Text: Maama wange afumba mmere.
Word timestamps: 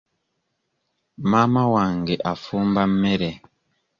Maama 1.31 1.63
wange 1.73 2.13
afumba 2.31 2.81
mmere. 2.91 3.29